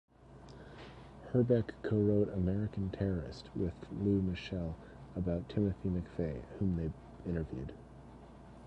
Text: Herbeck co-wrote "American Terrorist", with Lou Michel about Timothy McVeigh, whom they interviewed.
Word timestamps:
Herbeck 1.31 1.75
co-wrote 1.83 2.33
"American 2.33 2.89
Terrorist", 2.89 3.51
with 3.55 3.75
Lou 3.91 4.19
Michel 4.19 4.75
about 5.15 5.47
Timothy 5.47 5.89
McVeigh, 5.89 6.41
whom 6.57 6.75
they 6.75 7.29
interviewed. 7.29 7.71